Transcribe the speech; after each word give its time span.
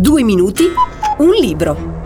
Due 0.00 0.22
minuti, 0.22 0.62
un 1.18 1.30
libro. 1.30 1.96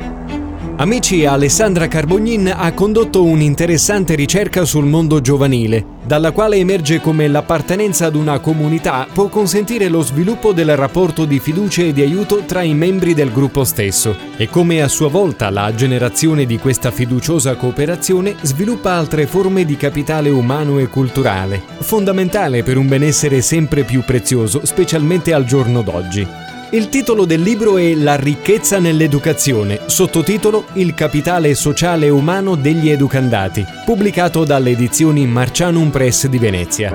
Amici, 0.76 1.26
Alessandra 1.26 1.88
Carbognin 1.88 2.50
ha 2.57 2.72
condotto 2.72 3.22
un'interessante 3.22 4.15
ricerca 4.15 4.64
sul 4.64 4.87
mondo 4.87 5.21
giovanile, 5.21 5.84
dalla 6.02 6.30
quale 6.30 6.56
emerge 6.56 7.02
come 7.02 7.28
l'appartenenza 7.28 8.06
ad 8.06 8.14
una 8.14 8.38
comunità 8.38 9.06
può 9.12 9.28
consentire 9.28 9.88
lo 9.88 10.00
sviluppo 10.00 10.54
del 10.54 10.74
rapporto 10.74 11.26
di 11.26 11.38
fiducia 11.38 11.82
e 11.82 11.92
di 11.92 12.00
aiuto 12.00 12.45
tra 12.46 12.62
i 12.62 12.73
membri 12.73 13.12
del 13.12 13.30
gruppo 13.30 13.62
stesso 13.62 14.16
e 14.38 14.48
come 14.48 14.80
a 14.80 14.88
sua 14.88 15.09
volta 15.09 15.50
la 15.50 15.74
generazione 15.74 16.46
di 16.46 16.59
questa 16.59 16.90
fiduciosa 16.90 17.56
cooperazione 17.56 18.36
sviluppa 18.40 18.93
altre 18.93 19.27
forme 19.27 19.66
di 19.66 19.77
capitale 19.77 20.30
umano 20.30 20.79
e 20.79 20.88
culturale, 20.88 21.62
fondamentale 21.80 22.62
per 22.62 22.79
un 22.79 22.88
benessere 22.88 23.43
sempre 23.43 23.84
più 23.84 24.02
prezioso, 24.02 24.64
specialmente 24.64 25.34
al 25.34 25.45
giorno 25.45 25.82
d'oggi. 25.82 26.52
Il 26.75 26.89
titolo 26.89 27.27
del 27.27 27.43
libro 27.43 27.77
è 27.77 27.95
La 27.95 28.16
ricchezza 28.16 28.79
nell'educazione, 28.79 29.81
sottotitolo 29.89 30.68
Il 30.72 30.95
capitale 30.95 31.54
sociale 31.54 32.06
e 32.06 32.08
umano 32.08 32.55
degli 32.55 32.89
educandati, 32.89 33.62
pubblicato 33.84 34.45
dalle 34.45 34.70
edizioni 34.70 35.27
Marcianum 35.27 35.91
Press 35.91 36.28
di 36.28 36.39
Venezia. 36.39 36.91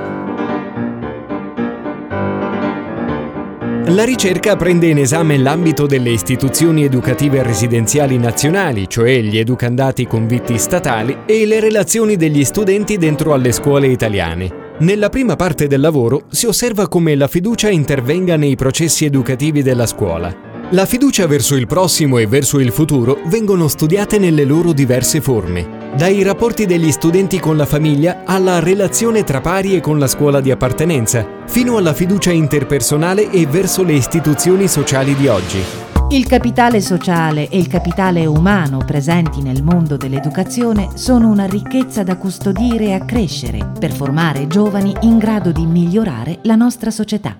La 3.89 4.03
ricerca 4.03 4.55
prende 4.55 4.87
in 4.87 4.97
esame 4.97 5.37
l'ambito 5.37 5.85
delle 5.85 6.09
istituzioni 6.09 6.83
educative 6.83 7.43
residenziali 7.43 8.17
nazionali, 8.17 8.89
cioè 8.89 9.21
gli 9.21 9.37
educandati 9.37 10.07
convitti 10.07 10.57
statali, 10.57 11.19
e 11.27 11.45
le 11.45 11.59
relazioni 11.59 12.15
degli 12.15 12.43
studenti 12.43 12.97
dentro 12.97 13.31
alle 13.31 13.51
scuole 13.51 13.85
italiane. 13.85 14.66
Nella 14.79 15.09
prima 15.09 15.35
parte 15.35 15.65
del 15.65 15.81
lavoro 15.81 16.25
si 16.29 16.45
osserva 16.45 16.87
come 16.87 17.15
la 17.15 17.27
fiducia 17.27 17.67
intervenga 17.67 18.35
nei 18.35 18.55
processi 18.55 19.05
educativi 19.05 19.63
della 19.63 19.87
scuola. 19.87 20.31
La 20.69 20.85
fiducia 20.85 21.25
verso 21.25 21.55
il 21.55 21.65
prossimo 21.65 22.19
e 22.19 22.27
verso 22.27 22.59
il 22.59 22.71
futuro 22.71 23.17
vengono 23.25 23.67
studiate 23.67 24.19
nelle 24.19 24.43
loro 24.43 24.73
diverse 24.73 25.19
forme, 25.19 25.89
dai 25.95 26.21
rapporti 26.21 26.67
degli 26.67 26.91
studenti 26.91 27.39
con 27.39 27.57
la 27.57 27.65
famiglia 27.65 28.21
alla 28.23 28.59
relazione 28.59 29.23
tra 29.23 29.41
pari 29.41 29.75
e 29.75 29.79
con 29.79 29.97
la 29.97 30.07
scuola 30.07 30.41
di 30.41 30.51
appartenenza, 30.51 31.27
fino 31.47 31.77
alla 31.77 31.93
fiducia 31.93 32.31
interpersonale 32.31 33.31
e 33.31 33.47
verso 33.47 33.81
le 33.81 33.93
istituzioni 33.93 34.67
sociali 34.67 35.15
di 35.15 35.27
oggi. 35.27 35.86
Il 36.09 36.25
capitale 36.25 36.79
sociale 36.79 37.49
e 37.49 37.57
il 37.57 37.67
capitale 37.67 38.25
umano 38.25 38.77
presenti 38.77 39.41
nel 39.41 39.61
mondo 39.61 39.97
dell'educazione 39.97 40.91
sono 40.93 41.27
una 41.27 41.45
ricchezza 41.45 42.01
da 42.03 42.15
custodire 42.15 42.85
e 42.85 42.93
accrescere 42.93 43.71
per 43.77 43.91
formare 43.91 44.47
giovani 44.47 44.95
in 45.01 45.17
grado 45.17 45.51
di 45.51 45.65
migliorare 45.65 46.39
la 46.43 46.55
nostra 46.55 46.91
società. 46.91 47.37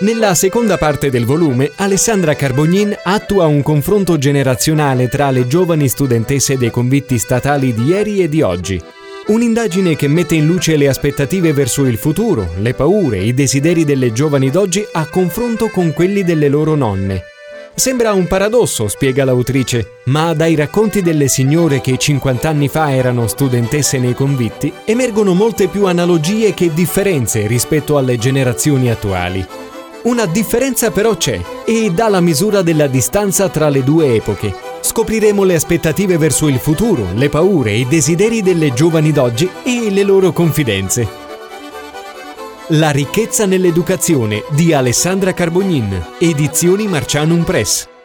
Nella 0.00 0.34
seconda 0.36 0.76
parte 0.76 1.10
del 1.10 1.24
volume, 1.24 1.72
Alessandra 1.74 2.34
Carbognin 2.34 2.96
attua 3.02 3.46
un 3.46 3.60
confronto 3.60 4.18
generazionale 4.18 5.08
tra 5.08 5.32
le 5.32 5.48
giovani 5.48 5.88
studentesse 5.88 6.56
dei 6.56 6.70
convitti 6.70 7.18
statali 7.18 7.74
di 7.74 7.86
ieri 7.86 8.22
e 8.22 8.28
di 8.28 8.40
oggi, 8.40 8.80
Un'indagine 9.28 9.96
che 9.96 10.06
mette 10.06 10.36
in 10.36 10.46
luce 10.46 10.76
le 10.76 10.86
aspettative 10.86 11.52
verso 11.52 11.84
il 11.84 11.96
futuro, 11.96 12.52
le 12.58 12.74
paure, 12.74 13.18
i 13.18 13.34
desideri 13.34 13.84
delle 13.84 14.12
giovani 14.12 14.50
d'oggi 14.50 14.86
a 14.92 15.08
confronto 15.08 15.68
con 15.68 15.92
quelli 15.92 16.22
delle 16.22 16.48
loro 16.48 16.76
nonne. 16.76 17.24
Sembra 17.74 18.12
un 18.12 18.28
paradosso, 18.28 18.86
spiega 18.86 19.24
l'autrice, 19.24 19.98
ma 20.04 20.32
dai 20.32 20.54
racconti 20.54 21.02
delle 21.02 21.26
signore 21.26 21.80
che 21.80 21.98
50 21.98 22.48
anni 22.48 22.68
fa 22.68 22.94
erano 22.94 23.26
studentesse 23.26 23.98
nei 23.98 24.14
convitti 24.14 24.72
emergono 24.84 25.34
molte 25.34 25.66
più 25.66 25.86
analogie 25.86 26.54
che 26.54 26.72
differenze 26.72 27.48
rispetto 27.48 27.98
alle 27.98 28.18
generazioni 28.18 28.92
attuali. 28.92 29.44
Una 30.04 30.26
differenza 30.26 30.92
però 30.92 31.16
c'è 31.16 31.40
e 31.66 31.90
dà 31.90 32.08
la 32.08 32.20
misura 32.20 32.62
della 32.62 32.86
distanza 32.86 33.48
tra 33.48 33.68
le 33.70 33.82
due 33.82 34.14
epoche, 34.14 34.54
Scopriremo 34.86 35.42
le 35.42 35.56
aspettative 35.56 36.16
verso 36.16 36.46
il 36.46 36.60
futuro, 36.60 37.08
le 37.12 37.28
paure 37.28 37.70
e 37.70 37.80
i 37.80 37.88
desideri 37.88 38.40
delle 38.40 38.72
giovani 38.72 39.10
d'oggi 39.10 39.50
e 39.64 39.90
le 39.90 40.04
loro 40.04 40.30
confidenze. 40.30 41.08
La 42.68 42.90
ricchezza 42.90 43.46
nell'educazione 43.46 44.44
di 44.50 44.72
Alessandra 44.72 45.34
Carbognin, 45.34 46.12
edizioni 46.20 46.86
Marcianum 46.86 47.42
Press. 47.42 47.95